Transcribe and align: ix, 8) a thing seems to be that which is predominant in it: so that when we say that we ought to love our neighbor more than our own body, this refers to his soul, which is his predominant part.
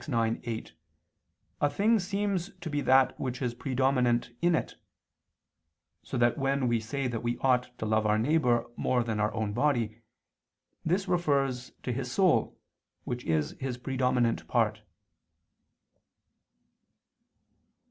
ix, 0.01 0.09
8) 0.09 0.73
a 1.61 1.69
thing 1.69 1.99
seems 1.99 2.49
to 2.55 2.71
be 2.71 2.81
that 2.81 3.19
which 3.19 3.39
is 3.39 3.53
predominant 3.53 4.31
in 4.41 4.55
it: 4.55 4.73
so 6.01 6.17
that 6.17 6.39
when 6.39 6.67
we 6.67 6.79
say 6.79 7.07
that 7.07 7.21
we 7.21 7.37
ought 7.37 7.69
to 7.77 7.85
love 7.85 8.07
our 8.07 8.17
neighbor 8.17 8.65
more 8.75 9.03
than 9.03 9.19
our 9.19 9.31
own 9.35 9.53
body, 9.53 10.01
this 10.83 11.07
refers 11.07 11.73
to 11.83 11.91
his 11.93 12.11
soul, 12.11 12.57
which 13.03 13.23
is 13.25 13.55
his 13.59 13.77
predominant 13.77 14.47
part. 14.47 14.81